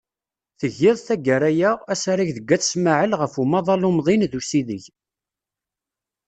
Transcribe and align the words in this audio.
Tgiḍ, 0.59 0.97
taggara-a, 1.07 1.71
asarag 1.93 2.29
deg 2.37 2.51
Ayt 2.55 2.63
Smaɛel 2.71 3.11
ɣef 3.21 3.33
umaḍal 3.41 3.87
umḍin 3.89 4.23
d 4.31 4.33
usideg. 4.39 4.83